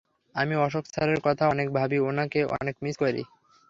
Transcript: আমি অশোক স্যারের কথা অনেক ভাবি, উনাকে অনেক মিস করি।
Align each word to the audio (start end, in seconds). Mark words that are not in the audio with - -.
আমি 0.35 0.53
অশোক 0.57 0.83
স্যারের 0.85 1.19
কথা 1.23 1.43
অনেক 1.47 1.67
ভাবি, 1.73 1.97
উনাকে 2.01 2.39
অনেক 2.55 2.75
মিস 2.83 2.95
করি। 2.97 3.21